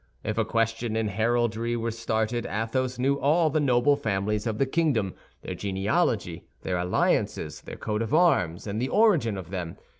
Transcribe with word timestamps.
If 0.23 0.39
a 0.39 0.45
question 0.45 0.95
in 0.95 1.09
heraldry 1.09 1.75
were 1.75 1.91
started, 1.91 2.47
Athos 2.47 2.97
knew 2.97 3.19
all 3.19 3.51
the 3.51 3.59
noble 3.59 3.95
families 3.95 4.47
of 4.47 4.57
the 4.57 4.65
kingdom, 4.65 5.13
their 5.43 5.53
genealogy, 5.53 6.47
their 6.63 6.79
alliances, 6.79 7.61
their 7.61 7.77
coats 7.77 8.01
of 8.05 8.11
arms, 8.15 8.65
and 8.65 8.81
the 8.81 8.89
origin 8.89 9.37
of 9.37 9.51
them. 9.51 9.77